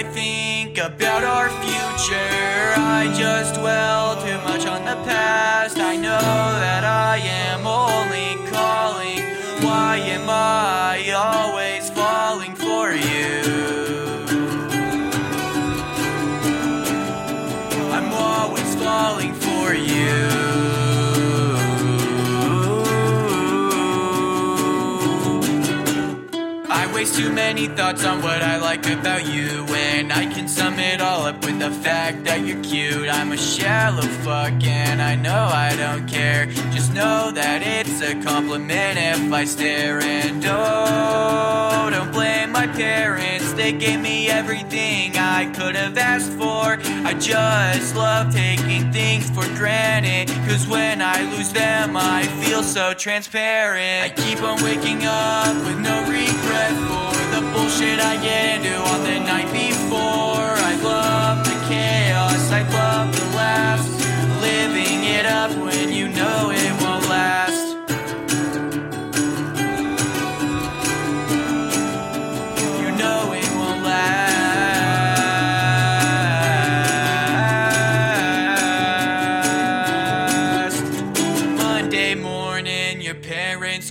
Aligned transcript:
I 0.00 0.02
think 0.02 0.78
about 0.78 1.24
our 1.24 1.50
future, 1.60 2.72
I 2.74 3.12
just 3.18 3.56
dwell 3.60 4.16
too 4.24 4.38
much 4.48 4.64
on 4.64 4.86
the 4.86 4.96
past. 5.04 5.76
I 5.76 5.94
know 5.94 6.24
that 6.64 6.84
I 6.84 7.18
am 7.18 7.66
only 7.66 8.40
calling. 8.50 9.20
Why 9.62 9.98
am 9.98 10.30
I 10.30 10.79
waste 27.00 27.16
too 27.16 27.32
many 27.32 27.66
thoughts 27.66 28.04
on 28.04 28.20
what 28.20 28.42
I 28.42 28.58
like 28.58 28.84
about 28.86 29.26
you 29.26 29.64
when 29.72 30.12
I 30.12 30.26
can 30.26 30.46
sum 30.46 30.78
it 30.78 31.00
all 31.00 31.24
up 31.24 31.42
with 31.42 31.58
the 31.58 31.70
fact 31.70 32.24
that 32.24 32.44
you're 32.44 32.62
cute. 32.62 33.08
I'm 33.08 33.32
a 33.32 33.38
shallow 33.38 34.02
fuck 34.02 34.62
and 34.62 35.00
I 35.00 35.14
know 35.14 35.48
I 35.50 35.74
don't 35.76 36.06
care. 36.06 36.44
Just 36.76 36.92
know 36.92 37.30
that 37.30 37.62
it's 37.62 38.02
a 38.02 38.12
compliment 38.22 38.98
if 38.98 39.32
I 39.32 39.46
stare 39.46 40.00
and 40.02 40.44
oh, 40.46 41.88
don't 41.90 42.12
blame 42.12 42.52
my 42.52 42.66
parents. 42.66 43.54
They 43.54 43.72
gave 43.72 44.00
me 44.00 44.28
everything 44.28 45.16
I 45.16 45.50
could 45.56 45.76
have 45.76 45.96
asked 45.96 46.32
for. 46.32 46.78
I 47.08 47.14
just 47.14 47.96
love 47.96 48.30
taking 48.30 48.92
things 48.92 49.30
for 49.30 49.46
granted. 49.56 50.29
Cause 50.60 50.68
when 50.68 51.00
I 51.00 51.22
lose 51.34 51.50
them, 51.54 51.96
I 51.96 52.22
feel 52.44 52.62
so 52.62 52.92
transparent. 52.92 54.04
I 54.04 54.10
keep 54.10 54.42
on 54.42 54.62
waking 54.62 55.06
up 55.06 55.56
with 55.64 55.78
no 55.80 56.02
regret 56.02 56.72
for 56.84 57.16
the 57.34 57.40
bullshit 57.52 57.98
I 57.98 58.20
get 58.20 58.56
into 58.56 58.76
on 58.76 59.02
the 59.04 59.20
night 59.20 59.50
before. 59.52 60.52
I 60.70 60.78
love 60.82 61.44
the 61.44 61.56
chaos, 61.66 62.52
I 62.52 62.60
love 62.68 63.08
the 63.16 63.24
laughs. 63.36 63.88
Living 64.42 65.04
it 65.04 65.24
up 65.24 65.50
when 65.56 65.90
you 65.94 66.08
know 66.08 66.50
it 66.50 66.59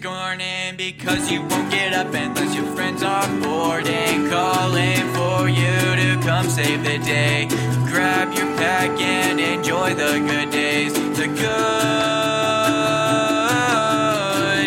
scorning 0.00 0.76
because 0.76 1.28
you 1.28 1.42
won't 1.42 1.68
get 1.72 1.92
up 1.92 2.14
unless 2.14 2.54
your 2.54 2.66
friends 2.76 3.02
are 3.02 3.26
boarding. 3.42 4.30
Calling 4.30 5.04
for 5.16 5.48
you 5.48 5.76
to 6.02 6.16
come 6.22 6.48
save 6.48 6.84
the 6.84 6.98
day. 6.98 7.48
Grab 7.90 8.32
your 8.32 8.46
pack 8.56 8.90
and 9.00 9.40
enjoy 9.40 9.94
the 9.94 10.20
good 10.30 10.50
days. 10.50 10.92
The 10.92 11.26
good 11.26 11.38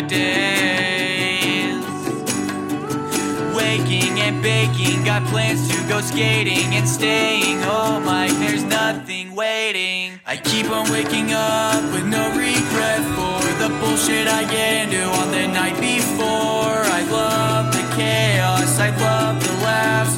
days. 0.06 1.82
Waking 3.56 4.20
and 4.20 4.42
baking, 4.42 5.02
got 5.04 5.24
plans 5.28 5.66
to 5.68 5.88
go 5.88 6.02
skating 6.02 6.74
and 6.74 6.86
staying 6.86 7.58
home 7.62 8.04
like 8.04 8.32
there's 8.32 8.64
nothing 8.64 9.34
waiting. 9.34 10.20
I 10.26 10.36
keep 10.36 10.68
on 10.70 10.90
waking 10.90 11.32
up 11.32 11.82
with 11.94 12.04
no 12.04 12.28
regret 12.36 13.00
for 13.16 13.41
the 13.62 13.68
bullshit 13.78 14.26
I 14.26 14.42
get 14.50 14.70
into 14.82 15.04
on 15.20 15.30
the 15.30 15.46
night 15.46 15.78
before. 15.78 16.78
I 16.98 17.02
love 17.08 17.66
the 17.70 17.84
chaos, 17.94 18.80
I 18.80 18.90
love 18.90 19.36
the 19.46 19.54
laughs. 19.62 20.16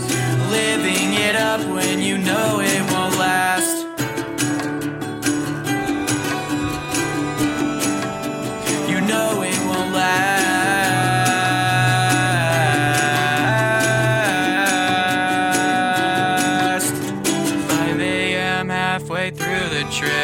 Living 0.51 1.13
it 1.13 1.37
up 1.37 1.61
when 1.77 2.01
you 2.01 2.17
know 2.17 2.61
it 2.61 2.74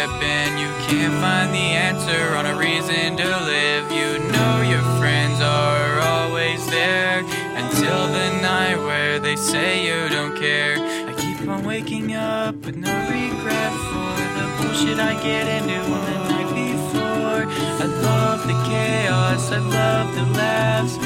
trip, 0.00 0.22
and 0.22 0.58
you 0.58 0.68
can't 0.86 1.14
find 1.20 1.52
the 1.52 1.58
answer 1.58 2.34
on 2.36 2.46
a 2.46 2.56
reason 2.56 3.16
to 3.16 3.24
live. 3.24 3.90
You 3.92 4.18
know 4.32 4.62
your 4.62 4.82
friends 4.98 5.40
are 5.40 6.00
always 6.00 6.64
there 6.70 7.18
until 7.56 8.06
the 8.08 8.40
night 8.40 8.76
where 8.76 9.18
they 9.18 9.36
say 9.36 9.84
you 9.86 10.08
don't 10.08 10.36
care. 10.38 10.76
I 11.08 11.12
keep 11.14 11.46
on 11.48 11.64
waking 11.64 12.14
up 12.14 12.54
with 12.64 12.76
no 12.76 12.92
regret 13.08 13.72
for 13.90 14.12
the 14.38 14.46
bullshit 14.56 14.98
I 14.98 15.14
get 15.22 15.46
into 15.48 15.80
on 15.80 16.04
the 16.10 16.18
night 16.30 16.50
before. 16.54 17.42
I 17.82 17.86
love 18.02 18.46
the 18.46 18.58
chaos, 18.70 19.50
I 19.52 19.58
love 19.58 20.14
the 20.14 20.24
laughs, 20.38 20.96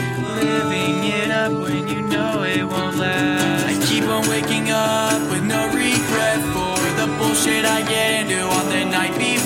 living 0.41 1.05
it 1.05 1.31
up 1.31 1.53
when 1.53 1.89
you 1.89 2.01
know 2.03 2.43
it 2.43 2.65
won't 2.65 2.97
last. 2.97 3.67
I 3.67 3.87
keep 3.87 4.05
on 4.05 4.29
waking 4.29 4.71
up 4.71 5.14
bullshit 7.35 7.65
I 7.65 7.83
get 7.83 8.21
into 8.21 8.41
on 8.43 8.69
the 8.69 8.85
night 8.85 9.19
before. 9.19 9.44